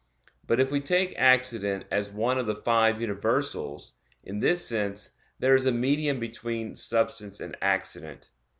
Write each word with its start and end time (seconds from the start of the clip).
But 0.47 0.59
if 0.59 0.71
we 0.71 0.81
take 0.81 1.13
accident 1.15 1.85
as 1.91 2.09
one 2.09 2.39
of 2.39 2.47
the 2.47 2.55
five 2.55 2.99
universals, 2.99 3.93
in 4.23 4.39
this 4.39 4.65
sense 4.67 5.11
there 5.37 5.53
is 5.53 5.67
a 5.67 5.71
medium 5.71 6.19
between 6.19 6.75
substance 6.75 7.39
and 7.39 7.55
accident. 7.61 8.31